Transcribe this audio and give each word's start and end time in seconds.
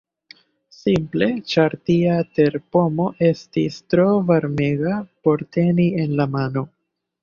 Simple 0.75 1.27
ĉar 1.51 1.75
tia 1.91 2.17
terpomo 2.39 3.07
estis 3.31 3.79
tro 3.95 4.09
varmega 4.33 4.99
por 5.25 5.49
teni 5.59 5.91
en 6.05 6.23
la 6.23 6.33
mano! 6.39 6.71